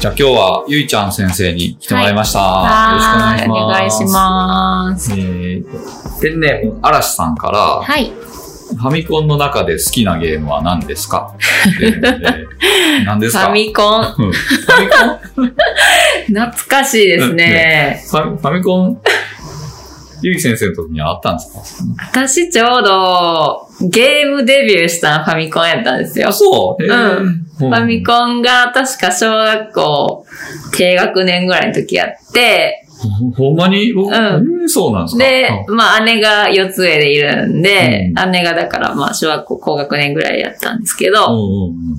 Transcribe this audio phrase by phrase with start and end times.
[0.00, 2.38] じゃあ今日はゆいちゃん先生に来てもらいました。
[2.40, 5.10] はーい、およろ願いししくお願いします。
[5.10, 5.12] ます。
[5.12, 8.10] えー、ペンネーム、嵐さんから、はい。
[8.10, 11.34] ファミコンの中で好きなゲームは何ですか？
[13.04, 13.40] 何ですか？
[13.40, 14.14] ファミコン。
[14.18, 15.54] うんファミコン？
[16.32, 18.02] 懐かしいですね。
[18.10, 19.00] ファミコン、
[20.22, 21.94] ゆい先生の時にはあったんですか？
[22.12, 26.28] 私ちょうどゲームデビューしたのファミコンやったんですよ。
[26.28, 26.32] あ、。
[26.32, 26.84] そう？
[26.84, 27.44] うん。
[27.58, 30.26] フファミコンが確か小学校
[30.76, 33.92] 低学年ぐらいの時やって、ほほんまに？
[33.92, 34.14] 僕、うん。
[34.14, 35.24] えーそうなんですか？
[35.24, 41.96] でう、まあ姉が四つ上でいるんで、う姉がだからまあ小学校高学年ぐらいやったんですけど、んうんうん。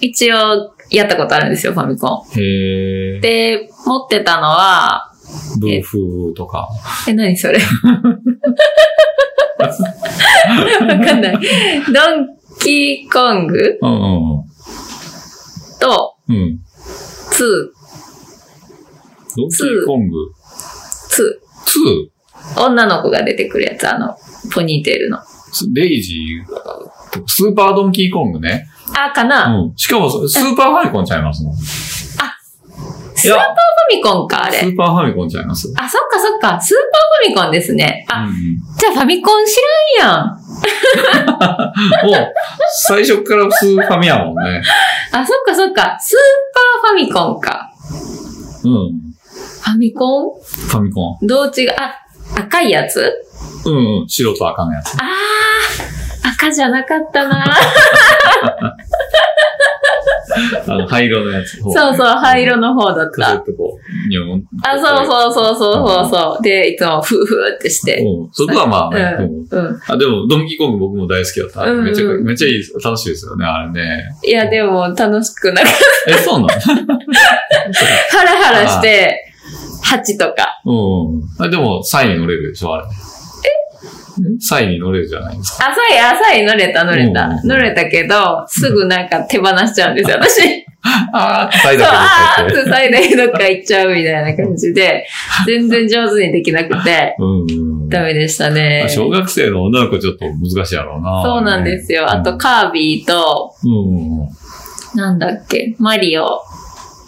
[0.00, 2.40] 一応やったことあるんですよ、ファミコン。
[2.40, 3.20] へえ。
[3.20, 5.13] で、持ってたのは、
[5.60, 6.68] ブーフーとか。
[7.08, 7.64] え、何それわ
[10.86, 11.38] かんない。
[11.92, 12.28] ドン
[12.60, 14.44] キーコングうんうん
[15.80, 16.36] と、うん。
[16.36, 16.60] うん。
[17.30, 17.72] ツ
[19.36, 20.34] ドンキーコングー、
[21.08, 22.56] ツ 2?
[22.56, 22.64] ー？
[22.66, 24.16] 女の子が出てくるやつ、あの、
[24.52, 25.18] ポニーテールの。
[25.72, 26.58] レイジーが、
[27.26, 28.66] スーパードンキーコングね。
[28.96, 29.76] あ、かな、うん。
[29.76, 31.56] しかも、スーパーファミコンちゃいますもん。
[33.24, 34.58] スーパーファミコンか、あれ。
[34.58, 35.72] スーパーファミコンちゃいます？
[35.76, 36.60] あ、そっかそっか。
[36.60, 38.06] スーパーファミコンですね。
[38.08, 38.34] あ、うんうん
[38.78, 39.56] じゃあファミコン知
[40.00, 40.26] らんやん。
[42.06, 42.34] もう、
[42.86, 44.62] 最初からスーファミやもんね。
[45.12, 45.96] あ、そっかそっか。
[46.00, 46.16] スー
[46.82, 47.70] パーファミコンか。
[48.64, 48.70] うん。
[49.62, 50.30] ファミコン？
[50.42, 51.26] ファミコン。
[51.26, 51.74] どう違う？
[51.78, 51.94] あ、
[52.36, 53.12] 赤いやつ？
[53.64, 54.08] うんうん。
[54.08, 54.94] 白と赤のやつ。
[54.94, 57.44] あー、赤じゃなかったな。
[60.66, 61.58] あの、灰色のやつ。
[61.60, 63.22] そうそう、灰色の方だった。
[63.22, 64.42] カセットこう、ニョン。
[64.64, 66.42] あ、そうそうそうそうそうそう。
[66.42, 67.98] で、いつもフーフーってして。
[67.98, 68.28] うん。
[68.32, 69.16] そこはまあね。
[69.20, 69.80] うんうん。
[69.86, 71.64] あ、でも、ドンキーコング僕も大好きだった。
[71.72, 72.62] めっちゃ、めっちゃいい。
[72.82, 74.04] 楽しいですよね、あれね。
[74.26, 75.72] いや、でも楽しくなかっ
[76.08, 76.48] え、そうなの？
[76.48, 76.60] た。
[76.60, 79.32] ハラハラして、
[79.84, 80.60] 8とか。
[80.64, 82.84] うんでも、サイに乗れるでしょ、あれ。
[84.20, 85.70] えサイに乗れるじゃないですか。
[85.70, 87.26] 浅い、浅い乗れた乗れた。
[87.26, 90.64] うん乗れたけど、すぐなんか手放しちゃうんですよ、私。
[91.12, 95.06] あー、サイだけでって最大どっか行っちゃうみたいな感じで、
[95.46, 97.16] 全然上手にできなくて。
[97.88, 98.88] ダメでしたねまあ。
[98.88, 101.22] 小学生の女の子ちょっと難しいやろうな。
[101.22, 102.10] そうなんですよ。
[102.10, 103.54] あと、カービィと。
[104.94, 106.42] なんだっけ、マリオ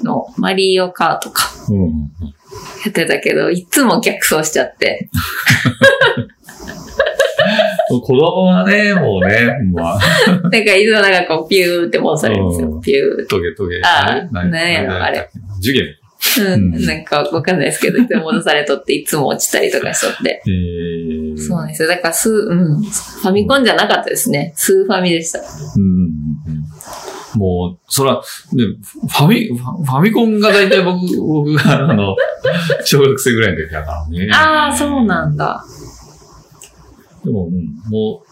[0.03, 1.51] の、マリオカーとか
[2.85, 5.09] やってたけど、いつも逆走しちゃって。
[7.89, 9.99] 子供はね、もうね、まあ、
[10.43, 12.69] なんかいつもなんかこう、ピューって戻されるんですよ。
[12.69, 13.81] うんピュートゲトゲ。
[13.83, 15.29] あーれ何やろ何あれ。
[15.61, 15.89] ジュゲム。
[16.39, 20.43] うん、うんなんかわかんないですけど、いつも戻されとって、いつも落ちたりとかしとって。
[20.47, 21.89] えー、そうなんですよ。
[21.89, 22.83] だから、スー、うん。
[22.83, 24.53] ファミコンじゃなかったですね。
[24.57, 25.39] スーファミでした。
[25.39, 27.39] うん。
[27.39, 32.17] もう、そら、ね、ファミ、ファファミコンが大体僕、僕が、あの、
[32.85, 34.31] 小学生ぐらいの時だからね。
[34.33, 35.63] ああ、そうなんだ。
[37.27, 38.23] でも、うん、も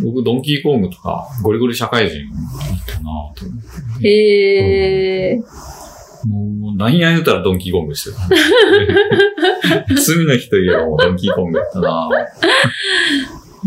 [0.00, 2.36] う、僕、ドンキーコングとか、ゴリゴリ社会人だ
[2.72, 3.04] ったな
[3.34, 3.60] と思
[3.96, 4.08] って。
[4.08, 5.40] へえ。
[6.28, 8.28] もう、何や言うたらドンキーコングしてた。
[10.00, 12.08] 罪の日といえばもうドンキーコングやったな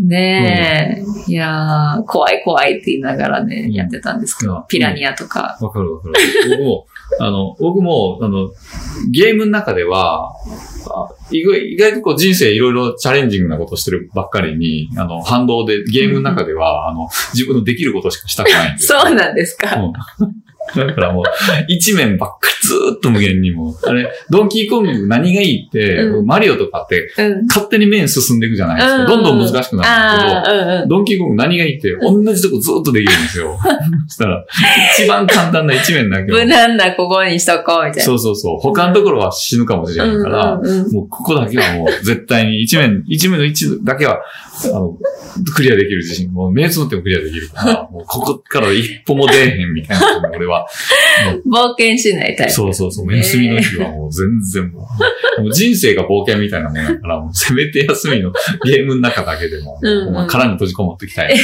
[0.01, 1.31] ねえ。
[1.31, 5.57] いやー、怖い怖いって言いながらね、うんやってたんですけうんど、ピラニアとか。
[5.59, 6.13] わかるわかる。
[6.49, 6.87] 僕も、
[7.19, 8.51] あの、僕も、あの、
[9.11, 10.33] ゲームの中では、
[10.89, 18.99] あ意外意外とこう人生いろいろチャレンジングなことしてるばっかりに、あの、反動でゲームの中では、あの、自分のできることしかしたくないんですよ。
[19.01, 19.75] そうなんですか。
[19.75, 19.94] うん
[20.75, 21.23] だからもう、
[21.67, 23.75] 一面ばっかりずーっと無限にもう。
[23.88, 27.47] あれ、ドンキーコング何がいいって、うんマリオとかってうん。
[27.47, 29.01] 勝手に面進んでいくじゃないですか。
[29.01, 30.88] うんどんどん難しくなるんですけど。
[30.88, 33.57] ドンキーコング何がいいって、同じとこずっとできるんですよ。
[34.07, 34.45] そしたら、
[34.97, 38.03] 一番簡単な一面だけを無難なここにしとこう、みたいな。
[38.03, 38.59] そうそうそう。
[38.59, 40.61] 他のところは死ぬかもしれないから、も
[41.03, 44.22] うここだけはもう絶対に一面、一面の一だけは、
[44.65, 44.97] あの、
[45.55, 46.31] クリアできる自信。
[46.31, 50.67] もう目つぶってもクリアできるから、 もうここから一歩も出えへんみたいな、俺は。
[51.45, 52.53] 冒険しないタイプ。
[52.53, 53.15] そうそうそう。
[53.15, 54.87] 休みの日はもう全然も
[55.39, 58.31] う、もう人生が冒険みたいなもんだから、もうせめて休みの
[58.65, 59.79] ゲームの中だけでも、
[60.11, 61.35] もう殻に閉じこもっていきたい。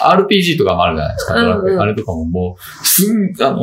[0.00, 1.34] RPG とかもあるじゃないですか。
[1.82, 3.56] あれとかももう、すん、あの、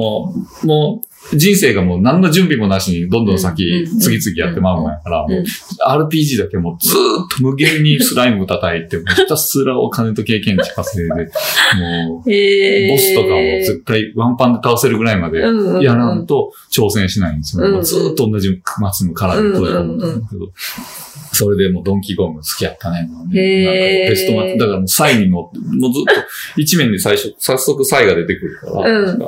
[0.63, 5.31] もう、人生がもう何の準備もなしにどんどん先次々やってまうもんやから、うん。
[5.31, 5.43] もう
[5.87, 11.25] RPG だけもうずーっと無限にスライム叩いて、ひたすらお金と経験値稼いで、もう、
[12.17, 15.39] ボスとかも絶対ワンパンで倒せるぐらいまで
[15.83, 17.83] やらんと挑戦しないんですよ。
[17.83, 20.51] ずーっと同じ松の殻で閉じ込むんだけど、
[21.31, 23.01] それでもうドンキーコング好きやったね。
[23.01, 29.05] なんかベストマッチ、だからもうサイに乗って、もうずっと一面で最初、早速サイが出てくるから、うん。
[29.05, 29.19] なん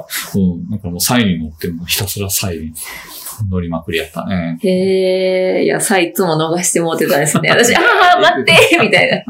[0.80, 2.74] かもうサイに乗ってもうひたすらサイに
[3.50, 4.57] 乗りまくりやったね。
[4.62, 7.50] へえ、いや、さ、いつも逃してもうてたんですね。
[7.51, 7.80] 私、あ
[8.18, 9.24] あ、待ってみたいな。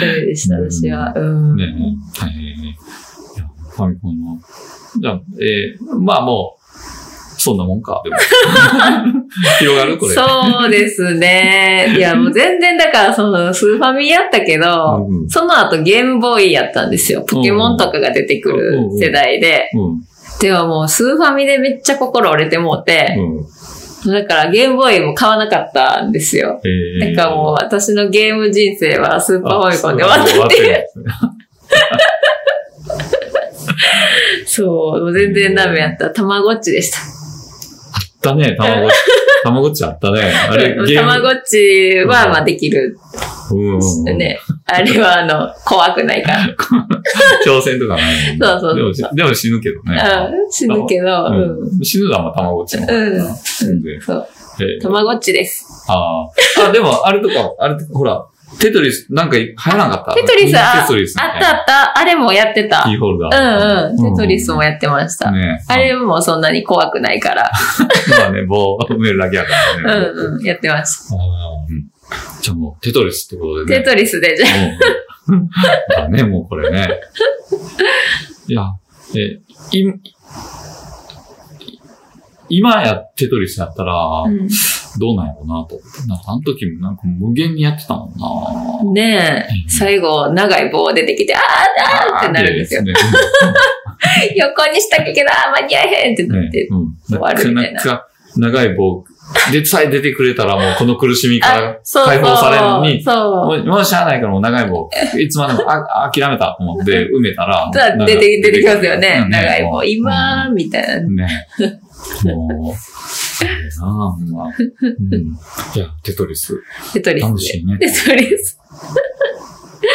[0.00, 1.12] ダメでした、私は。
[1.14, 1.56] うん。
[1.56, 2.76] ねえ、はい。
[3.70, 4.38] ファミコンの。
[5.00, 6.63] じゃあ、えーまあもう、
[7.44, 8.16] そんなもんか、でも。
[9.60, 10.14] 広がるこれ。
[10.14, 11.94] そうですね。
[11.94, 17.22] いや、もう全然だから、その、スーファミやったけど、うんその後ゲームボーイやったんですよ。
[17.28, 19.70] ポケモンとかが出てくる世代で。
[19.74, 20.00] うん。
[20.40, 23.14] でももう、スーファミでめっちゃ心折れてもうて、
[24.06, 24.12] うん。
[24.12, 26.60] だからゲームボーイも買わなかったんですよ。
[27.00, 30.86] えなんかもう、私のゲーム人生はスーパーファミコンで終わ終ったっていう。
[34.46, 36.10] そう全然ダメやった。
[36.10, 37.13] たまごっちでした。
[38.30, 38.94] あったね、たまごっち。
[39.42, 40.22] たまごっちあったね。
[40.22, 40.94] あれ、ゲーム。
[40.94, 42.98] たまごっちは、まあできる。
[43.50, 43.78] う
[44.12, 44.16] ん。
[44.16, 44.38] ね。
[44.64, 46.46] あれは、あの、怖くないから。
[47.44, 50.02] 挑戦とかないそうそうそうでもしでも死ぬけどね。
[50.32, 51.58] うん、死ぬけど、うん。
[51.60, 53.24] うん死ぬのはまあたまごっちうんな。
[53.60, 54.28] 全然そう。
[54.60, 55.66] えーたまごっちです。
[55.88, 56.68] ああ。
[56.68, 58.24] あ、でも、あれとか、あれとか、ほら、
[58.60, 60.14] テトリス、なんか入らなかった？
[60.14, 61.34] テトリス、あテトリスみたいな。
[61.34, 61.64] あったあっ
[61.94, 61.98] た。
[61.98, 62.82] あれもやってた。
[62.84, 63.96] キーホルダうー。
[63.96, 64.14] んうん。
[64.16, 65.30] テトリスもやってました。
[65.30, 67.50] ねあれもそんなに怖くないから。
[68.18, 69.50] まあね、棒埋めるだけやか
[69.84, 70.06] らね。
[70.14, 70.42] うんうん。
[70.44, 71.16] やってました。
[72.42, 73.82] じゃあもう、テトリスってことでね。
[73.82, 74.46] テトリスでじゃ
[75.28, 75.48] うん
[75.88, 76.88] だね、もうこれね。
[78.46, 78.62] いや、
[79.16, 79.40] え、
[79.76, 79.84] い、
[82.50, 84.22] 今やテトリスやったら、あ。
[84.24, 84.48] うん
[84.98, 85.80] どうなんやろうなと。
[86.06, 88.92] なんかあの時もなんか無限にやってたもんな。
[88.92, 92.82] ねえ、最後、長い棒出てきて、あーあーってなるんですよ。
[92.82, 92.92] ね
[94.36, 96.68] 横にしたけど、あー 間に合えへんってなっねて。
[96.70, 96.94] うん。
[97.08, 98.06] 終わるみたいなな
[98.36, 99.04] 長い棒
[99.50, 101.80] でさえ出てくれたらもうこの苦しみから。
[102.04, 103.46] 解放されるのに、そう。
[103.46, 104.88] もうもうしゃあないからもう長い棒、
[105.18, 109.22] いつまでもあ諦めたと思って埋めたら、 だ出て、出てきますよね。
[109.24, 109.84] うん長い棒。
[109.84, 111.26] 今、みたいな。
[111.26, 111.48] ね。
[112.24, 112.74] もう、
[113.80, 114.44] なあ、ほんま。
[114.46, 115.22] うん。
[115.74, 116.62] いや、テトリス。
[116.92, 117.28] テトリスで。
[117.28, 117.78] 楽しいね。
[117.78, 118.58] テトリス。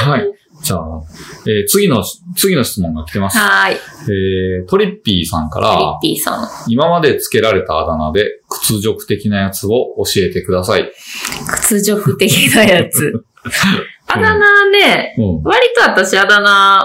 [0.01, 0.23] はい。
[0.61, 0.79] じゃあ、
[1.47, 2.03] えー次の、
[2.35, 3.37] 次の質問が来てます。
[3.37, 3.75] はーい。
[3.75, 6.47] えートリッピーさんかリらッ、ピーさん。
[6.67, 10.91] 今まで付けられたあだ名で屈辱的なやつを教えてください。
[11.61, 13.23] 屈辱的なやつ。
[14.07, 15.43] あだ名ね、うん。
[15.43, 16.79] 割と私あだ名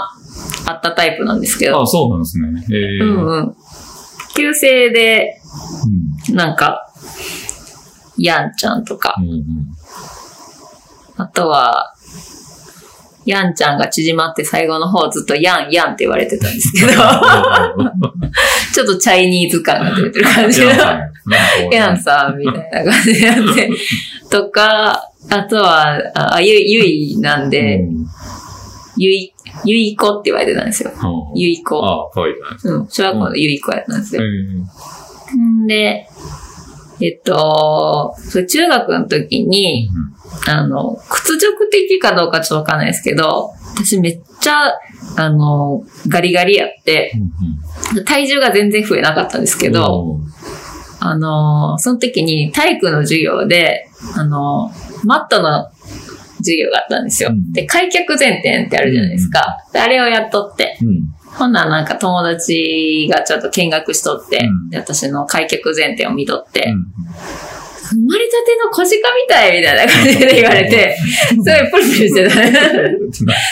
[0.67, 1.83] あったタイプなんですけど。
[1.83, 2.49] あ、そうなんですね。
[2.71, 3.55] えーうんうん。
[4.37, 5.41] 旧姓で、
[6.33, 6.91] なんか、
[8.17, 9.25] やんちゃんとかう、ん。
[9.25, 9.45] うんうん
[11.17, 11.95] あとは、
[13.25, 16.93] やんちゃんが縮まって最後の方ずっとやんやんって言われてたんですけど、
[18.75, 20.73] ちょっとチャイニーズ感が出てる感じの。
[21.71, 23.71] いやんさんみたいな感じでやって。
[24.31, 28.07] とか、あとは、あ、ゆ、ゆいなんで、うん
[28.97, 29.35] ゆい、
[29.65, 30.91] ゆいこって言われてたんですよ。
[30.91, 32.11] うんゆいこ。
[32.15, 32.75] あいいじゃないですか。
[32.75, 34.23] うん、小学校のゆいこやったんですよ。
[34.23, 34.29] うん
[34.61, 34.67] ん
[35.67, 36.09] で、
[37.01, 38.15] えっと、
[38.49, 39.89] 中学の時に、
[40.49, 44.73] あの、屈辱的かどうかちょっとわかんないですけど、私めっちゃ、
[45.17, 47.13] あの、ガリガリやって、
[48.07, 50.21] 体重が全然増えなかったんですけど、
[51.01, 54.71] あの、その時に体育の授業で、あの、
[55.05, 55.71] マットの
[56.39, 57.31] 授業があったんですよ。
[57.31, 59.59] うんで、開脚前転ってあるじゃないですか。
[59.73, 61.15] であれをやっとって、うん。
[61.35, 66.87] ほんならなんか友達がちょっと見学しとって、うんで私の開脚前転を見とって、うん
[67.87, 72.29] 生まれたての小鹿みたいみたいな感じで言われて、すごいプルプルして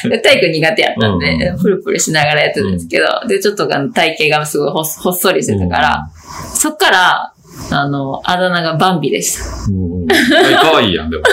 [0.02, 0.08] た。
[0.08, 6.10] で体育苦手やったんで、うんプルプルしながらやってたんですけど、で、ちょっと体型がすごいほっそりしてたから、
[6.54, 7.34] そっから、
[7.70, 9.44] あの、あだ名がバンビでした。
[9.70, 10.06] うん。
[10.10, 11.24] えかわいいやん、でも。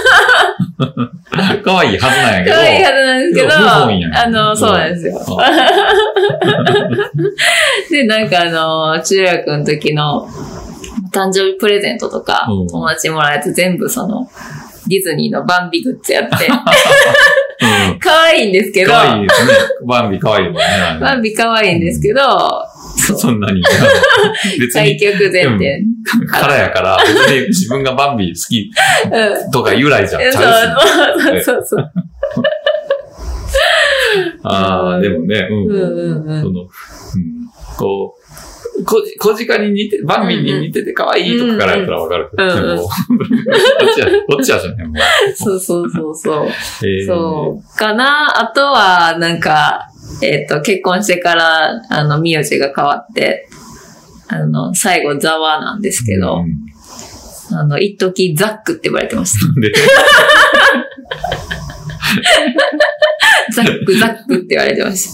[1.63, 2.55] かわいいはずなんやけど。
[2.55, 5.19] 可愛いはずなんですけど、あの、そうなんですよ。
[7.91, 10.27] で、なんかあの、中学の時の
[11.11, 14.29] 誕生日プレゼントとかうん、友達にもらえて全部その、
[14.87, 16.47] ディズニーのバンビグッズやって、
[17.91, 17.99] うん。
[17.99, 19.53] 可愛いんですけど、かわいいですね。
[19.85, 20.61] バンビかわいいもんね。
[21.01, 22.21] バンビ可愛いんですけど、
[22.99, 23.61] そんなに。
[24.59, 25.83] 別開に、脚前転。
[26.27, 27.09] からやから、別
[27.41, 28.71] に自分がバンビ好き
[29.11, 29.51] うん。
[29.51, 30.21] とか由来じゃん。
[30.21, 30.43] ちそう。
[30.43, 30.47] そ
[31.39, 31.91] うそうそう。
[34.43, 35.57] ああ、でもね、うん。
[35.67, 36.67] うんうんうんその、うん。
[37.77, 42.89] こう、こ、小鹿に似て、バンビに似てて可愛いとかからやったらわかるけど、うんうんでもこ
[43.91, 45.01] っちは、こっちはじゃね。
[45.35, 46.47] そうそうそうそう。
[46.47, 47.77] えーそう。
[47.77, 48.39] かな。
[48.39, 49.88] あとは、なんか、
[50.21, 53.47] えっ、と、結婚してから、あの、名字が変わって、
[54.27, 56.69] あの、最後、ザワなんですけど、うん
[57.51, 59.47] あの、一時ザックって呼ばれてました。
[59.59, 59.71] で、
[63.53, 65.07] ザック、ザックって言われてまし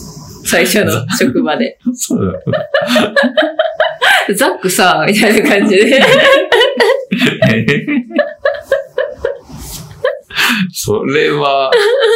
[0.44, 0.48] た。
[0.48, 1.80] 最初の職場で。
[1.94, 3.14] そうだ。
[4.36, 6.04] ザックさ、みたいな感じで。
[10.74, 11.72] それは、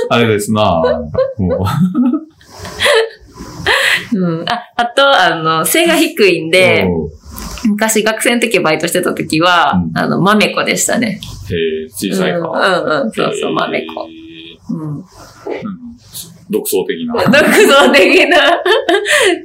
[0.10, 0.82] あれですな。
[1.38, 2.29] もう
[4.44, 4.50] ん。
[4.50, 6.52] あ、あと、あの、背が低いんう。
[6.52, 7.20] で、うん
[7.66, 11.20] 昔学生の時バイトしてた時は、うんあの、豆子でしたね。
[11.52, 12.38] えー小さいか。
[12.38, 14.08] うんうんうん、そうそう、えー豆子。
[14.72, 14.98] うん。
[14.98, 15.04] うん
[16.52, 17.14] 独創的な。
[17.30, 18.38] 独創的な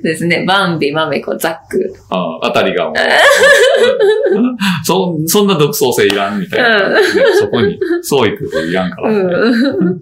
[0.02, 0.44] ですね。
[0.46, 1.94] バンビ、マメコ、ザック。
[2.10, 2.94] ああたりがもう。
[4.84, 6.96] そ、そんな独創性いらんみたいな、ね
[7.38, 9.96] そこに、創意工夫いらんから、ねうん。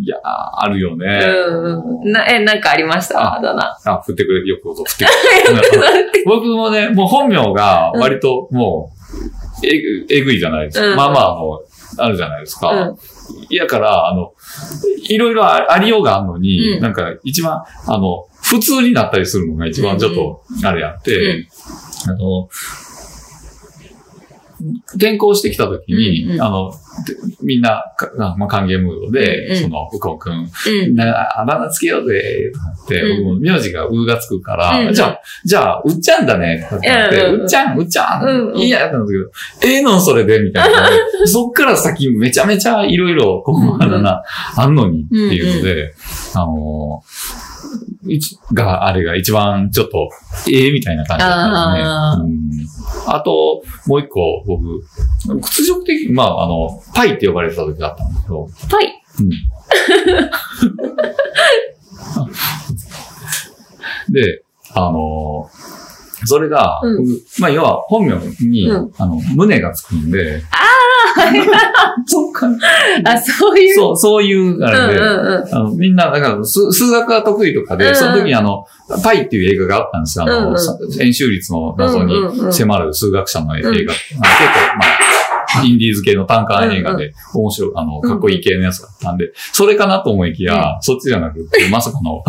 [0.00, 1.20] いやー、あるよね。
[1.26, 2.12] うん。
[2.12, 3.20] な、え、なんかありました？
[3.20, 3.76] ああだ名。
[3.86, 6.22] あ、振ってくれ、よくこと振ってくれ。
[6.26, 8.90] 僕もね、もう本名が割とも
[9.62, 10.86] う、えぐ、えぐいじゃないですか。
[10.86, 11.66] うんまあまあもう、
[11.98, 12.70] あるじゃないですか。
[12.70, 12.96] うん。
[13.48, 14.32] いやから、あの、
[15.08, 22.48] いろいろあありようがあるのに、うんなんか一番、あの、普通になったりするのが一番ちょっと、あれやって、うんあの、
[24.94, 26.76] 転校してきた時に、うんうんあの、で
[27.42, 29.52] みんな、かまあ、歓迎ムードで、うん。
[29.52, 30.94] うんその、うこうくん、うん。
[30.94, 32.52] な、あだ名つけようぜ、
[32.84, 33.40] って、うん。
[33.40, 34.86] 名字がうがつくから、うん。
[34.88, 40.88] うんじゃあ、じゃあ、うっちゃんだね、って言って、うっちゃん、うっちゃん、いいや、ってなんだけど、ええのんそれで、みたいな。
[41.26, 44.22] そっから先めちゃめちゃいろいろ、こう、あだ名、
[44.56, 45.94] あんのにっていうので、
[46.34, 47.53] あのー、
[48.52, 50.08] が、あれが一番ちょっと、
[50.50, 51.88] ええみたいな感じだったんですね。
[51.88, 52.22] あー。
[52.22, 53.14] うん。
[53.14, 54.82] あと、もう一個、僕、
[55.42, 59.02] 屈辱的、まあ、あの、パイって呼ばれてた時があったんですけど、パイ。
[64.10, 64.44] で、
[64.74, 65.74] あのー
[66.26, 67.04] それが、うん。
[67.04, 68.14] 僕まあ、要は本名
[68.46, 68.92] に、うん。
[68.96, 70.42] あの、胸がつくんで、
[72.06, 72.48] そっか。
[73.04, 73.74] あ、そういう。
[73.74, 78.64] そう、そういう、あれで、うんうんうんあのみんな、だから数、数学が得意とかで、うんその時にあの、
[79.02, 80.24] パイっていう映画があったんですよ。
[80.24, 83.70] あの、うんうんさ円周率の謎うんうんうんに迫る数学者の映画。
[83.70, 83.96] うんあの結構、
[84.78, 84.84] ま
[85.60, 92.22] あ、インディーズ系の単価映画で、面白い、あの、かっこいい系のやつだったんで、それかなと思いきや、そっちじゃなくて、まさかの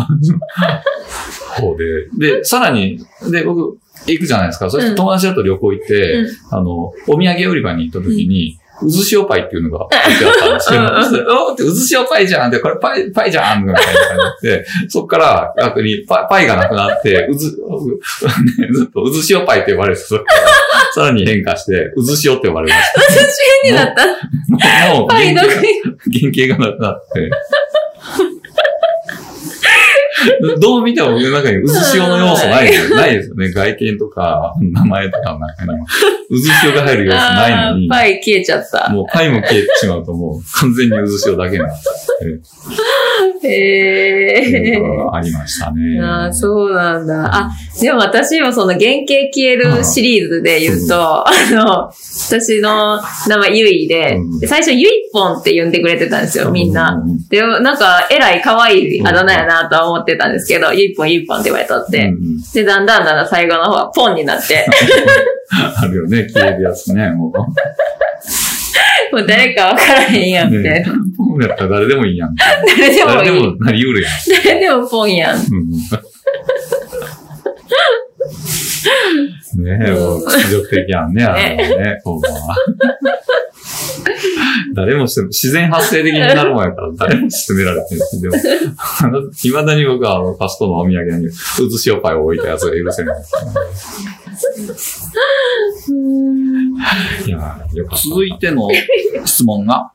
[1.60, 2.36] 方で。
[2.38, 3.00] で、さらに、
[3.30, 4.70] で、僕、行くじゃないですか。
[4.70, 17.50] そして友達だと旅行行って、うんあの、お土産売り場に行った時に、うずしおパイっていうのが置いてあったんですけど、うんうんそしたらおーって、うずしおパイじゃんって、これパイ、パイじゃんみたいな感じになって、 そっから逆にパイパイがなくなって、うず、
[18.72, 20.24] ずっとうずしおパイって呼ばれてたから、
[20.94, 23.68] さらに変化して、うずしおって呼ばれました。
[23.68, 24.06] になった。
[24.94, 25.66] もう、パイの原型
[26.12, 27.30] 原型がなくなって。
[30.60, 33.50] どう見ても僕の中にうずしおの要素ないですよないですよね。
[33.50, 35.86] 外見とか、名前とかの中にも。
[36.28, 37.88] うずしおが入る要素ないのに。
[37.88, 38.90] パイ消えちゃった。
[38.90, 42.32] もうパイも消えてしまうともう完全にうずしおだけになって、へ
[43.46, 46.00] えっていうのがありましたね。
[46.00, 47.34] ああ、そうなんだ。
[47.34, 47.50] あ、
[47.80, 51.90] でも私もその原型消えるシリーズで言うと、あの、
[52.28, 56.92] 私の名前ゆいで最初ゆいぽんって呼んでくれてたんですよ、みんな。
[56.92, 62.06] うんで、なんか、えらい可愛いあだ名やなとは思ってたんですけど、ゆいぽんゆいぽんって言われとって。
[62.06, 64.64] うんで、だんだんだんだん最後の方はポンになって、
[65.50, 67.32] あるよね、消えるやつね、もう。
[69.12, 70.58] もう誰かわからへんやんって。
[70.58, 70.84] ね
[71.16, 72.34] ポンやったら誰でもいいやん。
[72.34, 73.46] 誰でも誰でいい。
[73.46, 74.12] もなりうるやん。
[74.44, 75.36] 誰でもポンやん。
[75.36, 75.44] うん
[79.56, 82.56] ねえ、もう、屈辱的やんね、あのね、ほんまは。
[84.74, 88.36] 誰もしても、自然発生的になるもんやから、誰も勧められてるんでも、
[89.02, 93.16] あの、未だに僕は、あの、パスコのお土産に、うずしおパイを置いたやつが許せない。
[98.10, 98.68] 続いての
[99.24, 99.92] 質問が、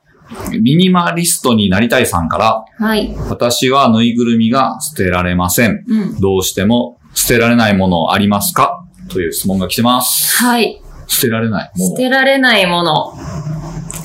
[0.52, 3.14] ミニマリストになりたいさんから、はい。
[3.30, 5.84] 私はぬいぐるみが捨てられません。
[5.88, 6.20] うん。
[6.20, 8.86] どうしても捨てられないものありますか？
[9.10, 10.38] という質問が来てます。
[10.42, 10.82] はい。
[11.08, 11.92] 捨てられないもの。
[11.92, 13.14] 捨てられないもの。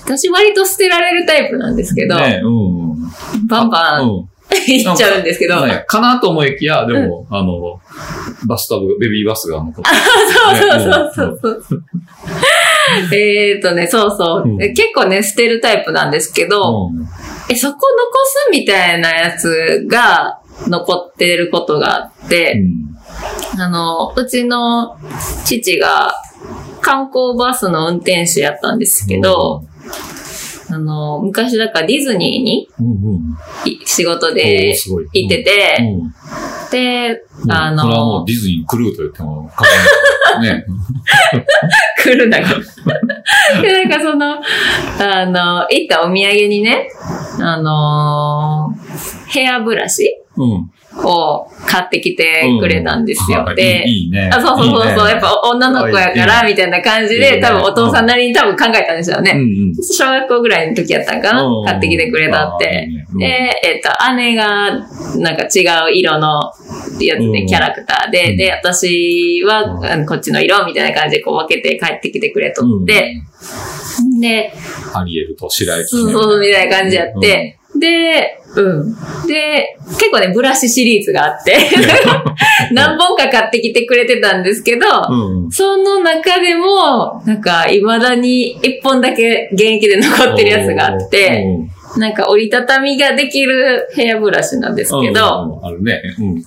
[0.02, 3.46] 私割と捨てられるタイプなんですけど、ねうんうん。
[3.46, 4.28] バンバンうん。
[4.66, 7.80] 言っちゃうんですけど、ねかなと思いきや、でも、あの、
[8.46, 9.90] バスタブ、ベビーバスが残って
[10.54, 11.84] そうそうそうそうそう。
[13.12, 14.62] えーっとね、そうそう、うん。
[14.62, 17.06] え結構ね、捨てるタイプなんですけど、うん。
[17.48, 17.80] え、そこ残
[18.24, 22.62] すみたいなやつが、残ってることがあって、
[23.58, 24.96] あの、うちの
[25.44, 26.14] 父が
[26.80, 29.64] 観光バスの運転手やったんですけど、
[30.68, 33.70] あの、昔だからディズニーにうんうん。
[33.70, 34.74] い仕事おで
[35.12, 36.14] 行ってて、うん。
[36.70, 39.64] で、うんあこれはものうデ、ィズニークルーと言っても過
[40.32, 40.56] 言ない。
[40.56, 40.64] ね。
[42.02, 43.62] 来るんだから。
[43.62, 46.88] で、 なんかその、あの、行ったお土産にね、
[47.40, 48.72] あの
[49.28, 50.70] ヘアブラシうん。
[51.04, 53.40] を買ってきてくれたんですよ。
[53.40, 54.30] はいで、いいね。
[54.32, 55.10] あ、そうそうそうそう、ね。
[55.12, 57.40] やっぱ女の子やから、みたいな感じで、いいね。
[57.40, 59.32] 多分お父さんなりに多分考えたんですよね。
[59.32, 59.40] うん。
[59.40, 59.74] うん。
[59.82, 61.42] 小学校ぐらいの時やったんかな。
[61.42, 61.64] うん。
[61.64, 62.88] 買ってきてくれたって。
[62.88, 63.06] いいね。
[63.12, 63.18] うん。
[63.18, 63.26] で、
[63.64, 64.70] えっ、と、姉が、
[65.18, 66.52] なんか違う色の
[67.00, 67.46] やつで、うん。
[67.46, 68.36] キャラクターで、うん。
[68.36, 73.22] で、私は、こっちの色みたいな感じでこう分けて帰ってきてくれとって、
[74.20, 74.52] で、
[74.94, 75.88] アリエルと白雪。
[75.88, 78.94] そうそう、みたいな感じやって、で、うん。
[79.26, 81.56] で、結構ね、ブラシシリーズがあって、
[82.72, 85.50] 何本か買ってきてくれてたんですけど、うんうん。
[85.50, 91.44] その中でも、なんか、未だに一本だけ現役で残ってるやつがあって、
[91.98, 96.02] なんか折りたたみができるヘアブラシなんですうん、けど、あるね。
[96.18, 96.44] うん。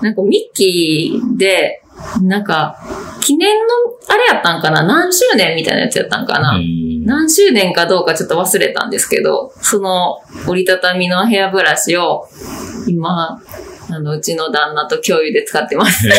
[0.00, 1.80] なんかミッキーで、
[2.22, 2.76] なんか、
[3.20, 3.62] 記念の、
[4.08, 4.84] あれやったんかな？
[4.84, 12.26] 何周年みたいなやつやったんかな、うん何周年かどうかちょっと忘れたんですけど、その折りたたみのヘアブラシを
[12.88, 13.38] 今、
[13.90, 16.08] あの、うちの旦那と共有で使ってます。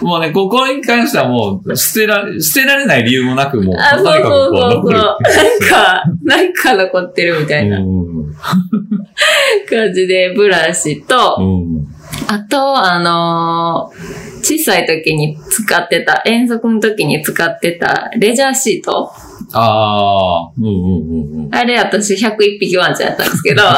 [0.00, 4.22] もうね、ここに関してはもう、捨てられ、捨てられない理由もなく、もう、あ、そうそうそう
[4.84, 4.92] そう。
[4.92, 5.08] なん
[5.68, 8.34] か、なんか残ってるみたいなうん
[9.68, 11.86] 感じで、ブラシと、うん。
[12.28, 19.12] あと、あのー小さい時に使ってた、遠足の時に使ってたレジャーシート。
[19.52, 20.74] ああ、うんうんう
[21.44, 21.54] んうん。
[21.54, 23.62] あれ私101匹ワンちゃんやったんですけど、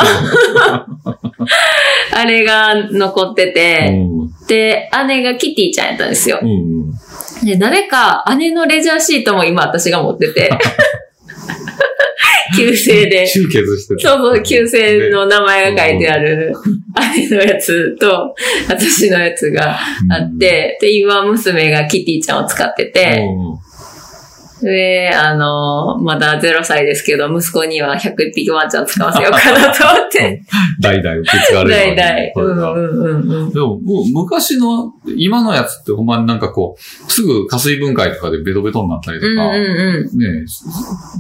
[2.12, 3.95] あれが残ってて、
[4.49, 6.47] で、姉がキティちゃんやったんですよう。
[6.47, 6.53] んう
[7.43, 7.47] ん。
[7.47, 10.50] で、誰か姉のレジャーシートも今私が持ってて、
[12.57, 13.27] 旧姓で。
[13.27, 14.11] 集結してた。
[14.11, 16.53] そうそう、旧姓の名前が書いてある
[17.17, 18.35] 姉のやつと、
[18.69, 19.77] 私のやつが
[20.11, 23.27] あって、で、今娘がキティちゃんを使ってて、
[24.64, 30.42] で、あの、まだ0歳ですけど、息子には101匹ワンちゃん使わせようかなと思って。
[30.81, 32.14] 代々受け継がれ代るわけ々。
[32.16, 32.33] ね。
[32.37, 33.53] うんうんうんうん。
[33.53, 40.18] でも、もう昔の、今のやつってほんまになんかこう、すぐ加水分解とかでベトベトになったりとか、うんうんうん。
[40.18, 40.44] ね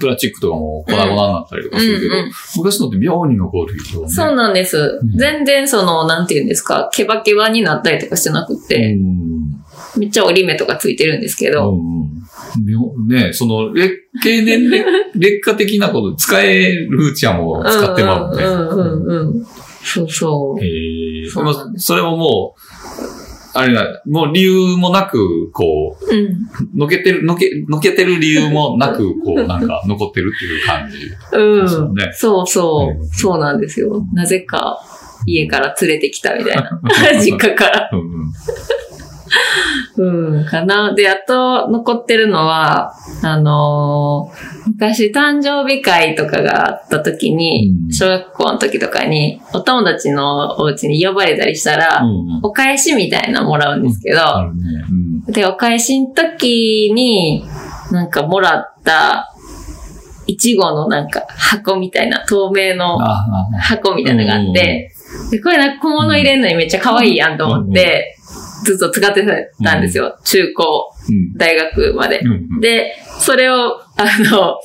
[0.00, 4.08] プラスチックとかも粉々になったりとかするけど、うんうん昔のって妙に残るよね。
[4.08, 4.78] そうなんです。
[4.78, 8.96] うん全然その、なんて言うんですか、ケバケバになったりとかしてなくて、
[9.96, 12.24] めっちゃ折り目とかついてるんですけど、うんうん
[12.64, 14.84] 妙ねその、劣経年劣
[15.16, 18.44] 劣化的なこと使えるうちはもう使ってまうね。
[18.44, 19.46] うんうんうんうん。
[19.82, 20.64] そうそう。
[20.64, 21.28] へえ。
[21.28, 21.42] そ
[21.76, 22.60] それももう、
[23.56, 26.18] あれだ、もう理由もなく、こうん。
[26.18, 26.28] う、
[26.74, 30.96] のけてる、のけ、のけてる理由もなく、こう、 なんか残ってるっていう感じ。
[31.36, 31.68] うん。
[31.68, 34.04] そうねそうそううんそうなんですよ。
[34.12, 34.78] なぜか
[35.26, 36.80] 家から連れてきたみたいな。
[37.20, 37.90] 実家から。
[37.92, 38.32] うんうん
[39.96, 40.94] うん、かな。
[40.94, 47.92] で、あと残ってるのは、あのー昔誕生日会とかがあった時に、うん。
[47.92, 52.02] 小学校の時とかに、お友達のお家に呼ばれたりしたら、
[52.42, 54.20] お返しみたいなのもらうんですけど、
[55.32, 57.44] で、お返しの時に、
[57.92, 59.30] なんかもらった、
[60.26, 62.98] いちごのなんか箱みたいな、透明の
[63.60, 64.92] 箱みたいなのがあって、
[65.30, 68.16] で、これなんか小物入れるのにめっちゃ可愛いやんと思って、
[68.64, 69.24] ずっと使って
[69.62, 70.18] たんですよ。
[70.24, 72.22] 中高、うん大学まで。
[72.60, 74.58] で、それを、あの、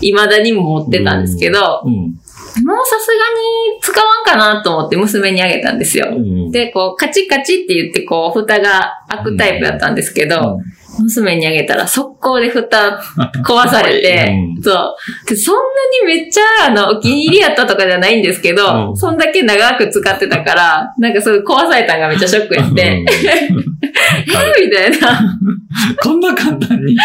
[0.00, 2.18] 未だにも持ってたんですけど、うん
[2.64, 6.08] もうさすがに使わんかなと思って娘にあげたんですよ。
[6.10, 10.58] うんで、こう、カチカチって言って、こう、蓋が開くタイプだったんですけど、
[10.98, 13.00] 娘にあげたら速攻で蓋
[13.44, 14.26] 壊されて、
[14.56, 14.62] うん。
[14.62, 15.28] そう。
[15.28, 15.60] で、そんな
[16.06, 18.96] にめっちゃ、あの、お気に入りやったとかじゃないんですけど、うん。
[18.96, 23.06] そんだけ長く使ってたから、なんかそういう壊されたのがめっちゃショックやって、うん。
[23.08, 25.20] えみたいな。
[26.02, 26.96] こんな簡単に。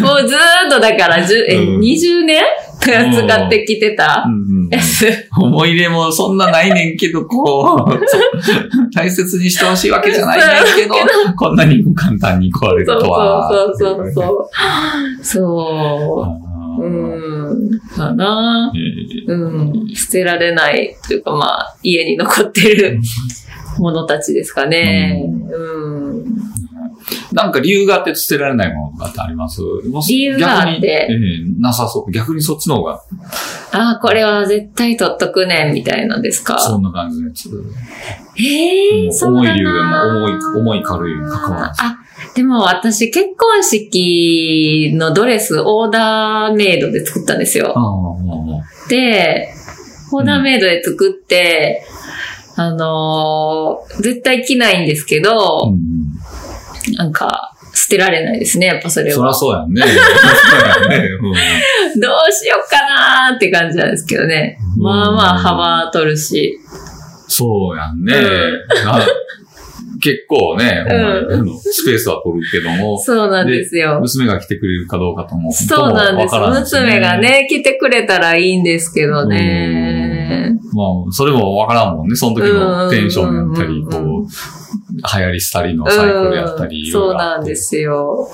[0.00, 1.80] もうずーっとだから、え、うん。
[1.80, 2.42] 20年
[2.80, 4.24] 使ってきてた
[4.70, 5.28] やつ。
[5.36, 10.94] 思い入れもそんなないねんけど、こう、大切にしてほしいわけじゃないねんけど、
[11.36, 13.48] こんなにも簡単に壊れるとは。
[13.50, 14.50] そうそうそ
[15.20, 15.24] う。
[15.24, 16.50] そう。
[16.56, 17.80] ううん。
[17.94, 18.72] かな。
[19.28, 19.94] えうん。
[19.94, 23.00] 捨てられないというか、まあ、家に残ってる
[23.78, 25.22] ものたちですかね。
[25.50, 26.24] うん。
[27.32, 29.60] なんか理由があって捨てられないものがあります？
[30.08, 30.86] 理由があって？
[30.86, 32.10] ええなさそう。
[32.12, 33.02] 逆にそっちの方が、
[33.72, 36.58] ああ、これは絶対取っとくねん、みたいなんですか？
[36.58, 37.48] そんな感じのやつ。
[38.38, 41.82] ええー、そうだ重い理由重い、重い軽いに関わらず。
[41.82, 41.98] あ、
[42.34, 47.74] でも私結婚式のドレスオーダーメイドで作ったんですよ。
[48.88, 49.52] で、
[50.12, 51.84] オーダーメイドで作って、
[52.56, 55.99] あのー絶対着ないんですけど、うんうん
[56.96, 59.32] なんか、捨てられないですね、やっぱそれは。
[59.32, 59.82] そうやんね。
[59.82, 61.08] そうやんね。
[61.22, 64.58] うんどうしようかなーって感じなんですけどね。
[64.76, 66.58] うんまあまあ幅取るし。
[67.28, 68.14] そうやんね。
[70.00, 70.84] 結構ね、
[71.30, 74.00] うんスペースは取るけども、 そうなんですよ。
[74.00, 76.34] 娘が来てくれるかどうかとも、そうなんです。
[76.36, 77.18] 娘が。
[77.18, 80.56] ね、来てくれたらいいんですけどね。
[80.72, 82.16] まあ、それもわからんもんね。
[82.16, 84.26] その時のテンションやったり、こう、
[85.18, 86.84] 流行り廃りのサイクルやったり。
[86.86, 87.56] うんそうなんで。
[87.56, 88.28] すよ。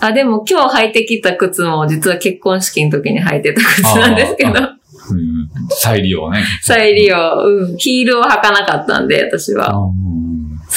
[0.00, 4.76] あ、でも今日履いてきた靴も実は結婚式の時に履いてた靴なんですけど、あ
[5.10, 5.48] うん。
[5.70, 6.44] 再利用ね。
[6.62, 9.72] 再利用、うん、ヒールを履かなかったんで、私は。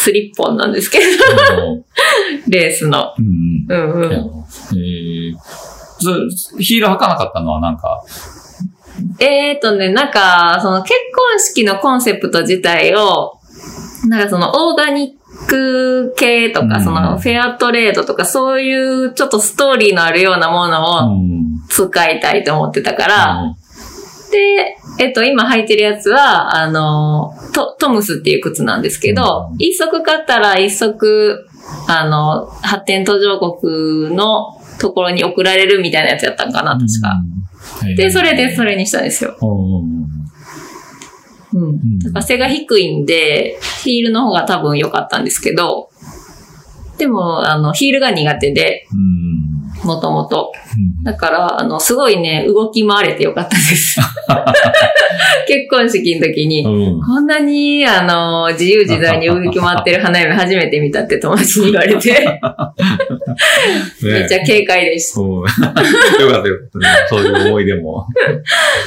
[0.06, 1.04] スリッポンなんですけど、
[2.48, 3.16] レースの。
[3.18, 4.04] うんうんうん。
[4.04, 4.12] うん。
[4.12, 5.36] えー
[5.98, 6.12] そ
[6.60, 8.04] ヒール履かなかったのはなんか、
[9.20, 13.40] えーとね、なんか、その結婚式のコンセプト自体を、
[14.10, 21.46] なんかそのオーガニック系とか、うんそのフェアトレードとか、そういうちょっとストーリーのあるようなものをうん。
[21.70, 23.56] 使いたいと思ってたから、
[24.36, 31.48] で、えっと、今履いてるやつは、あの、トトムスっていう靴なんですけど、うん一足買ったら一足、
[31.88, 37.16] あの、発展途上国のところに送られるみたいなやつやったんかな、確か。
[37.84, 37.96] うん。
[37.96, 39.38] で、それでそれにしたんですよ。
[41.54, 42.00] うん。
[42.00, 45.90] だから背が低いんで、ヒールの方が多分良かったんですけど、
[46.98, 49.88] でも、あの、ヒールが苦手で、うん。
[49.88, 50.52] もともと。
[50.78, 54.00] うんだから、あの、すごいね、動き回れてよかったです。
[55.48, 57.02] 結婚式の時に、うん。
[57.02, 62.12] こんなに、あの、自由自在に動き回ってる花嫁初めて見たって友達に言われて、
[64.02, 65.16] めっちゃ軽快でした。
[65.16, 65.44] そう。
[66.22, 66.88] よかったよかったね。
[67.08, 68.08] そういう思い出も。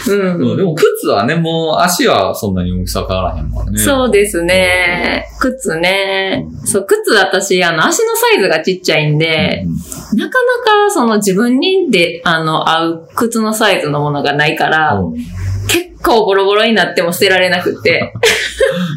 [0.09, 0.57] うん。
[0.57, 3.79] でも靴はね、もう足はそんなに大きさ変わらへんもんね。
[3.79, 5.27] そうですね。
[5.39, 6.45] 靴ね。
[6.65, 9.65] そう、靴私、あの、足のサイズがちっちゃいんで、
[10.15, 15.15] なかなかその自分にで、あの、合う靴のサイズのものがないから、うん。
[15.15, 18.13] 結構ボロボロになっても捨てられなくて。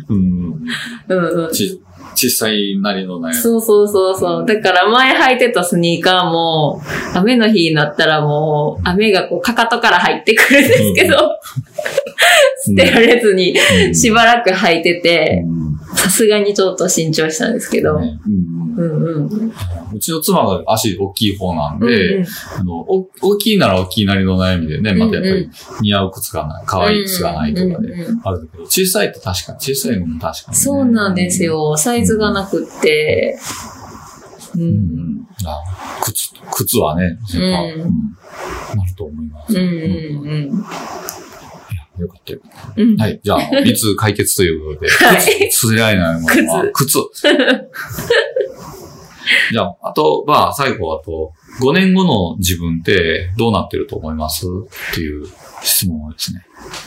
[0.10, 0.64] うん。
[1.08, 1.52] うんうん。
[1.52, 1.82] ち、
[2.16, 3.34] 小さいなりのね。
[3.34, 4.46] そうそうそうそう。
[4.46, 6.82] だから前履いてたスニーカーも、
[7.16, 11.18] 雨の日になったらもう、雨がこう、かかとから入ってくるんですけど、
[12.66, 13.56] 捨てられずに、
[13.88, 19.54] うんしばらく履いてて、うんさすがにちょっと慎重したんですけど、ねうんうん
[19.94, 22.26] うちの妻が足大きい方なんうんで、
[22.58, 25.50] あの、お大きいなら大きいなりの悩みでね、またやっぱり
[25.82, 27.90] 似合う靴がない、可愛い靴がないとかで
[28.24, 30.64] あるけど、小さいと確かに、小さいのも確かにね。
[30.64, 31.76] そうなんですよ。
[31.76, 33.38] サイズがなくって。
[34.56, 34.60] う。
[34.60, 35.28] うんん。
[35.46, 35.62] あ
[36.04, 38.18] 靴、靴はね、やっぱうんうん
[38.78, 39.54] なると思います。
[39.54, 40.66] うん
[42.02, 42.40] よかったよ。
[42.78, 42.90] うん。
[42.92, 42.98] うん。
[43.02, 43.20] はい。
[43.24, 44.90] じゃあ、いつ解決ということで。
[45.06, 45.18] はい
[45.50, 46.98] 靴、釣り合いないものは靴。
[49.52, 54.46] じゃあ、あと、まあ、最後、あと、5年後の自分ってどうなってると思います？
[54.46, 55.26] っていう
[55.62, 56.42] 質問をですね。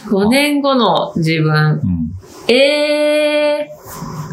[0.09, 1.53] 5年後の自分。
[1.55, 2.53] うん。
[2.53, 4.24] ええー、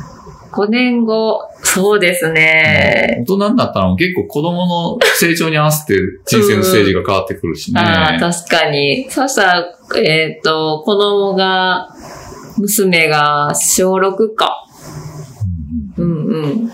[0.51, 3.17] 5年後、そうですね。
[3.21, 7.79] 大人になったら結構子供の成長に合わせて人生のステージが変わってくるしね。
[7.79, 9.09] ああ、確かに。
[9.09, 9.65] そしたら、
[9.97, 11.87] えっ、と、子供が、
[12.57, 14.65] 娘が小6か。
[15.97, 16.71] うんうんうん。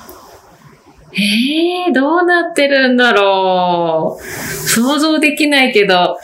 [1.19, 4.23] ええー、どうなってるんだろう。
[4.23, 6.17] 想像できないけど、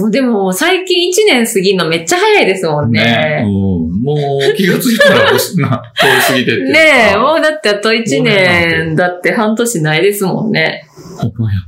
[0.00, 3.44] もうでも最近1年過ぎるのめっちゃ早いですもんね。
[3.44, 4.02] うん。
[4.02, 5.62] もう気がついたら、な通り
[6.26, 6.72] 過ぎてって。
[6.72, 10.84] ねえ、もうだってあと1年、だって半年ないですもんね。
[11.16, 11.60] ほんまや。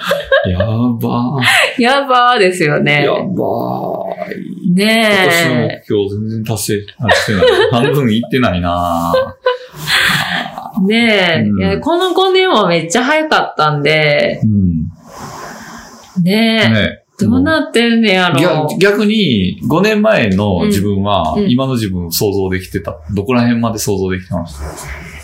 [0.46, 1.40] やば
[1.78, 2.80] やばーですよー。
[2.80, 3.12] ねや。
[3.12, 4.60] ばーい。
[4.66, 7.44] 今年のね目標全然達成あしてない。
[7.70, 10.49] 半分いってないなえ。
[10.86, 11.80] ねえ、うんいや。
[11.80, 16.22] この5年はめっちゃ早かったんで、うん。
[16.22, 16.68] ねえ。
[16.72, 22.96] ねどうなってんねやろ逆逆に、5年前の自分は、うんうん今の自分を想像できてた。
[23.14, 24.64] どこら辺まで想像できてました？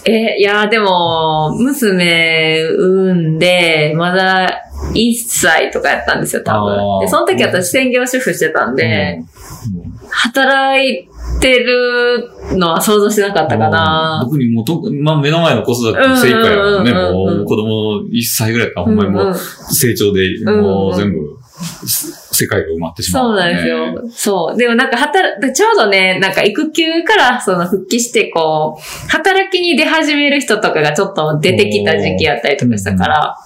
[0.06, 4.62] え、いや、でも、娘産んで、まだ
[4.94, 7.00] 1歳とかやったんですよ、多分。
[7.00, 11.08] で、その時私専業主婦してたんで、うん働い
[11.40, 14.22] てるのは想像してなかったかな。
[14.24, 16.92] 僕にもうと、まあ目の前の子育て精一杯だね。
[16.92, 21.18] もう子供1歳ぐらいからほんまにもう成長で、もう全部、
[21.58, 23.20] 世界が埋まってしま。
[23.20, 24.10] そううなんですよ。
[24.10, 24.56] そう。
[24.56, 33.36] でもなんか働、ちょうどね、なんか育休からその復帰してこう、働きに出始める人とかがちょっと出てきた時期やったりとかしたから、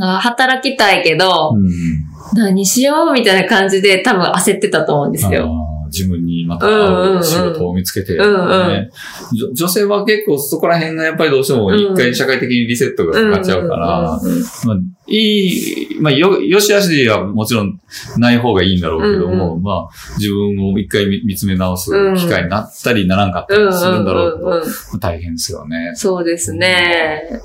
[0.00, 1.68] あー働きたいけど、うん。
[2.34, 5.50] 何しようみたいな感じで多分焦ってたと思うんですよ。
[5.92, 6.66] 自分にまた
[7.22, 8.90] 仕事を見つけて、ねうんうん
[9.34, 14.20] 女女性は結構そこら辺がやっぱりどうしても一回社会的にリセットがかかっちゃうから、まあ、
[15.06, 15.48] い
[15.96, 17.80] い、まあ、よ、よしあしはもちろん
[18.18, 25.92] ない方がいいんだろうけども、うんうまあ、自分を一回見見つめ直す機会になったりならんかったりするんだろうけど、うんうんうんうん大変ですよね。
[25.94, 27.40] そうですね。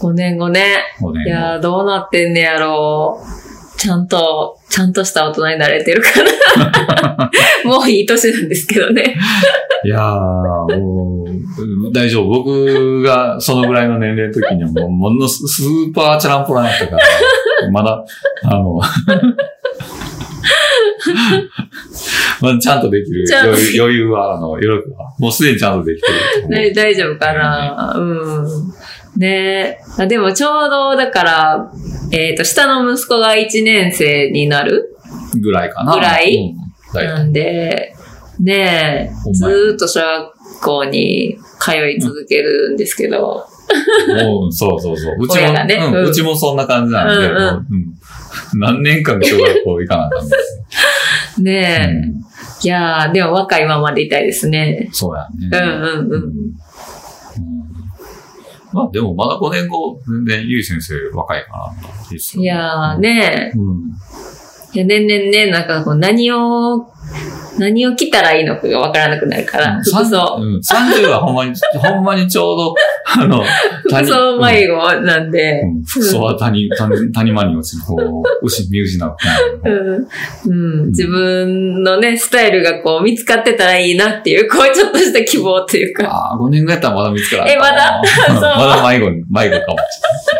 [0.00, 0.84] 5年後ね。
[1.00, 3.78] もうねいやー、どうなってんねやろう。
[3.78, 6.08] ちゃんと、ちゃんとした大人になれてるか
[6.56, 7.30] な。
[7.68, 9.16] もういい年なんですけどね。
[9.84, 12.28] いやー、もう、大丈夫。
[12.28, 17.02] 僕がそのぐらいの年齢の時にはもう、ものすスーパーチャランポランやったから、
[17.72, 18.04] まだ、
[18.44, 18.80] あの、
[22.40, 26.52] まだちゃんとできる余裕余裕は、あの、余力は、もうすでにちゃんとできてると思う。
[26.52, 28.46] 大大丈夫かなうん。
[29.16, 29.78] ねえ。
[29.98, 31.72] あでもちょうど、だから、
[32.12, 34.96] えっ、と、下の息子が1年生になる
[35.40, 35.92] ぐらいかな。
[35.92, 37.04] ぐらいうん。
[37.06, 37.94] なんで、
[38.40, 43.46] ねえ、ずーっと小学校に通い続けるんですけど、
[44.24, 45.16] もう、そうそうそう。
[45.20, 45.74] うちも、ね。
[45.92, 46.08] うん。
[46.08, 47.42] うちもそんな感じなんで、うんうん。
[47.42, 48.58] もううん。
[48.58, 50.62] 何年間か小学校行かなあかんです。
[51.40, 51.84] ねえ。
[51.86, 52.20] うん。
[52.62, 54.88] いやー、でも若いままでいたいですね。
[54.92, 55.58] そうやね。
[55.58, 56.12] うんうんうん。
[56.12, 56.32] うん
[58.72, 61.74] まあでもまだ5年後、全然ゆい先生若いかな。
[62.10, 63.82] いいっすよいやーねうん。
[64.74, 66.86] 年々ね、なんかこう何を、
[67.58, 70.38] 何を着たらいいのかがわからなくなるから、服装。
[70.40, 70.60] うん。
[70.60, 72.74] 30はほんまに、ほんまにちょうど、
[73.20, 73.42] あの、
[73.88, 79.16] 服装迷子なんで、うん服装は谷、谷、谷間に落ちる、こう、牛、見失う。
[79.64, 80.06] うん
[80.46, 86.06] うん、自分のね、スタイルがこう見つかってたらいいなっていう、こうちょっとした希望というか。
[86.06, 88.00] ああ、5年後やったらまだ見つからんかえまだ？
[88.56, 90.39] まだ迷子に、迷子かもしれない。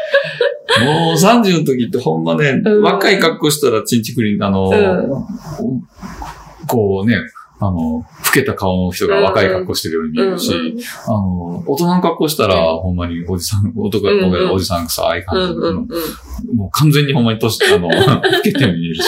[0.84, 2.82] もう30の時ってほんまね、うん。
[2.82, 6.66] 若い格好したらチンチクリン、あの、うん。
[6.66, 7.16] こうね、
[7.62, 10.66] あの、老けた顔の人が若い格好してるように見えるし、うん。
[10.66, 14.32] うんあの、大人の格好したら、ほんまにおじさん、男が、うん。
[14.32, 16.56] うんおじさん臭いうん感じ、うんうん。
[16.56, 19.02] もう完全にほんまに年、あの、老けて見えるし、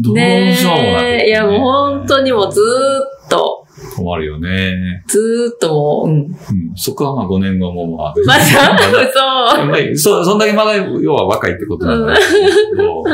[0.00, 3.63] どうしようもなくてね、いやもう本当にもうずーっと、
[3.96, 5.02] 困るよね。
[5.06, 6.16] ずーっともう、うん。
[6.16, 6.34] うん。
[6.76, 8.44] そこはまあ5年後もまあ、まだ？
[8.74, 9.20] まだ嘘。
[9.66, 13.04] まあ、そ、そんだけまだ、要は若いってことなんだけど、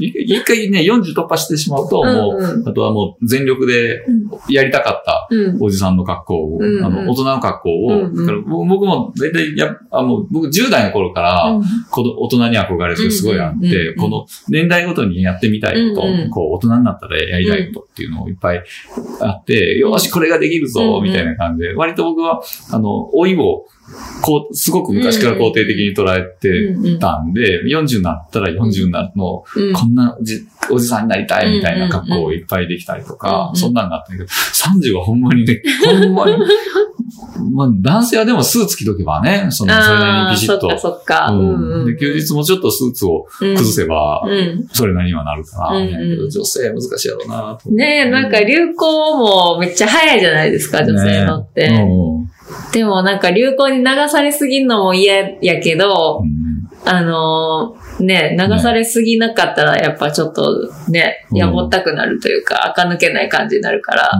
[0.00, 4.04] い一回ね、40突破してしまうと、もう、うんあとはもう全力で
[4.48, 5.58] やりたかったうん。
[5.62, 18.62] おじさんの格好を、うんあの、大人の格好を、うんうんだから僕僕も大体や、あもう僕10代の頃から、この大人に憧れてすごいあって、うんうんうんうんこの年代ごとにやってみたいこと、うんうんこう大人になったらやりたいことっていうのをいっぱい
[19.20, 22.42] あって、よーし、これができるぞ、みたいな感じで、割と僕は、
[22.72, 23.66] あの、老いを、
[24.22, 27.32] こう、すごく昔から肯定的に捉えてうんうんたん。
[27.32, 29.72] で、40になったら40になるの、うん。
[29.72, 36.36] こんなおじおじさんになりたいみたいな格好をいっぱいできたりとか、うんうんそんなんがあったけど、30はほんまにね、ほんまに、
[37.52, 40.60] まあ男性はでもスーツ着とけばね、その、それなりにビシッと。
[40.60, 40.78] そっか。
[40.78, 41.26] そっか。
[41.32, 41.86] うん。
[41.86, 44.68] で、休日もちょっとスーツを崩せば、うん。
[44.72, 45.86] それなりにはなるから、ね。
[45.86, 47.70] うんうん女性難しいやろうなと。
[47.70, 51.68] ねえ、なんか流行もめっちゃ早いじゃないですか、女性のって。
[51.70, 52.37] ねうん
[52.72, 56.48] でもなんか流行に流されすぎんのも嫌やけど、うん。
[56.84, 61.36] あのーね、流されすぎなかったらやっぱちょっとね、うん。
[61.36, 64.10] やぼったくなるというか、垢抜けない感じになるから、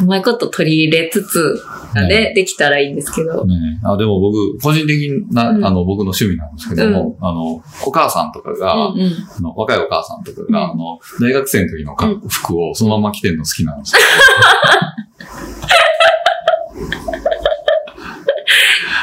[0.00, 1.60] うまいこと取り入れつつ、
[1.94, 2.32] ね、ね。
[2.34, 3.44] できたらいいんですけど。
[3.44, 3.80] ね。
[3.82, 5.64] あでも僕、個人的な、うん。
[5.64, 9.12] あの、僕の趣味なんですけども、あの、お母さんとかが、うんうん。
[9.36, 10.70] あの若いお母さんとかが、うん。
[10.70, 11.96] あの、大学生の時の
[12.28, 14.02] 服をそのまま着てるの好きなんですよ。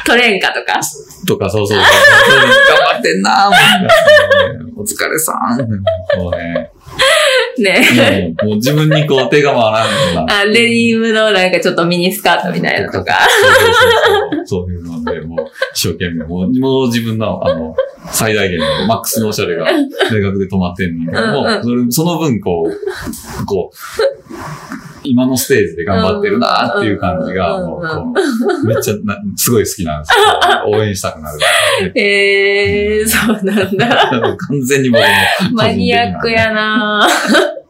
[0.05, 0.79] トレンカとか。
[1.27, 1.77] とか、そうそうそう。
[1.77, 1.83] 頑
[2.93, 5.57] 張ってんなぁ、もうお疲れさん。
[6.15, 6.71] こ うね、
[7.57, 8.35] ね。
[8.43, 10.39] もう自分にこう手が回らんような。
[10.39, 13.17] あ、レニームのなんかちょっとミニスカートみたいなのとか。
[13.41, 13.91] そうそうそう
[14.35, 14.47] そう。
[14.47, 17.75] そういうので、もう一生懸命、もうもう自分の、あの、
[18.11, 19.65] 最大限のマックスのおしゃれが
[20.11, 23.75] 大学で止まってんのに、もうその分こう、こう、
[25.05, 31.39] 今のステージで頑張ってるなーっていう感じが、もうめっちゃな、すごい好きなんですけど、応援したくなる。
[31.99, 34.09] えー、そうなんだ。
[34.37, 35.05] 完全に僕の
[35.53, 37.07] マニアックやな。
[37.07, 37.65] ぁ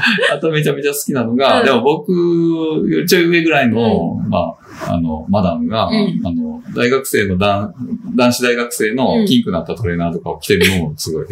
[0.32, 1.66] あとめちゃめちゃ好きなのが、うん。
[1.66, 4.56] でも僕よりちょい上ぐらいの、ま
[4.86, 6.20] あ、あの、マダムが、うん。
[6.24, 7.74] あの、大学生の男、
[8.16, 11.30] 男子大学生のピンクになったトレーナーとかを着てるのもすごい 好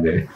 [0.00, 0.28] きで、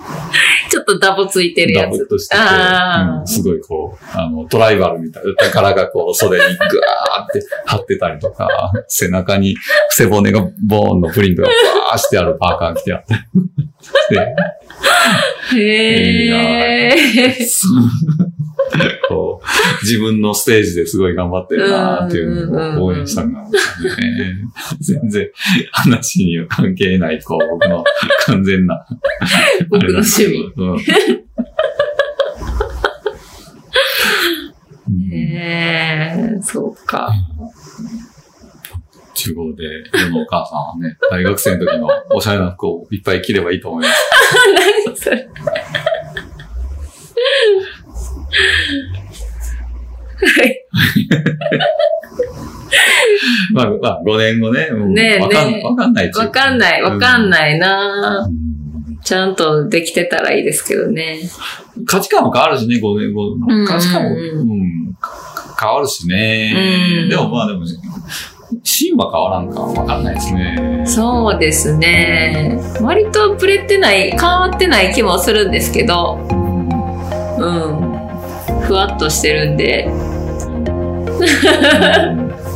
[0.70, 1.98] ちょっとダボついてるダやつ。
[1.98, 8.48] ボっとしてて、うんすごいこう、あの、トライバルみたいな、柄がこう袖にグワーって貼ってたりとか、
[8.88, 9.56] 背中に
[9.90, 13.20] 背骨がボーンのプリントがバーしてあるパーカー着てあったり
[13.80, 14.34] して、
[15.56, 18.27] へー。
[19.08, 23.48] こう、自分のステージですごい頑張ってるなっていうのを応援したんだね。
[24.80, 25.30] 全然
[25.72, 27.84] 話には関係ない、こう、僕の
[28.26, 28.86] 完全な。
[29.70, 30.52] 僕の趣味。
[30.56, 30.78] うんうん
[35.10, 37.12] へー、そうか。
[39.14, 44.00] 中国で、世のお母さんはね、大学生の時のおしゃれな服をいっぱい着ればいいと思います。
[44.86, 45.28] 何それ。
[50.20, 50.64] はい。
[53.52, 57.30] まあ、まあ、5年後ね、もうねえわかん、わかんないわかんない、わかんい。
[57.30, 58.34] ないなうん
[59.04, 61.20] ちゃんとできてたらいいですけどね。
[61.86, 63.36] 価値観も変わるしね、5年後。
[63.36, 64.48] ん価値観も、ううん
[64.88, 64.94] ん、
[65.58, 66.52] 変わるしね。
[67.02, 67.60] うんでもまあでも、
[68.62, 70.82] 芯は変わらんかわかんないですね。
[70.84, 72.58] そうですね。
[72.82, 76.38] 割とブレてない、変わってない気もするんですけど、うん
[77.38, 77.77] うん。
[78.68, 79.90] ふわっとしてるんで。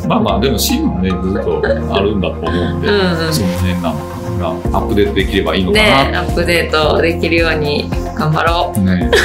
[0.06, 1.62] まあまあ、でも芯はね、ずっと
[1.94, 3.32] あるんだと思うんで、うんうん。
[3.32, 4.48] その辺なんかが
[4.78, 9.10] アップデートできればいいのかねなアップデートできるように頑張ろね。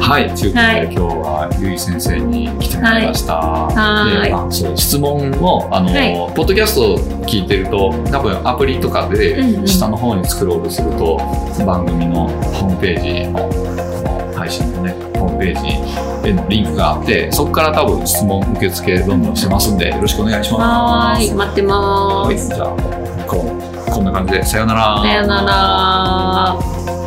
[0.00, 0.84] はい、ということで、はい。
[0.84, 3.34] 今日はゆい先生に来てもらいました。
[3.34, 4.28] はい。
[4.28, 6.14] であそう質問をあの、はい。
[6.34, 9.68] ポッドキャストを聞いてると、多分アプリとかでうんうん。
[9.68, 11.20] 下の方にスクロールすると、
[11.66, 13.50] 番組のホームページの
[14.40, 20.58] 配信のね、ホームページへのリンクがあって、そこから多分質問受付どんどんしてますんで、よろしくお願いしう。
[20.58, 21.22] ます。
[21.22, 22.38] はーい、待ってまはい。
[22.38, 22.68] じゃあ
[23.28, 23.54] こ
[23.88, 25.02] うこんな感じでさよなら。
[25.02, 26.99] さよなら。